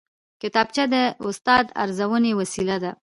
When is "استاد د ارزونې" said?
1.27-2.31